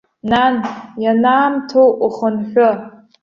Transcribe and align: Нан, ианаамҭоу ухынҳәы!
Нан, 0.29 0.55
ианаамҭоу 1.03 1.89
ухынҳәы! 2.05 2.69